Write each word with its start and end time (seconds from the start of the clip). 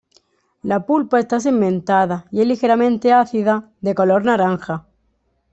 La 0.63 0.83
pulpa 0.87 1.19
está 1.19 1.39
segmentada, 1.39 2.25
y 2.31 2.41
es 2.41 2.47
ligeramente 2.47 3.13
ácida, 3.13 3.69
de 3.81 3.93
color 3.93 4.25
naranja. 4.25 4.87